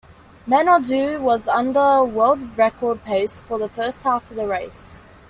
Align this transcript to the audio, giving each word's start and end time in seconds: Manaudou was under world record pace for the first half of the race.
Manaudou 0.47 1.19
was 1.19 1.47
under 1.47 2.03
world 2.03 2.57
record 2.57 3.03
pace 3.03 3.39
for 3.39 3.59
the 3.59 3.69
first 3.69 4.03
half 4.03 4.31
of 4.31 4.35
the 4.35 4.47
race. 4.47 5.05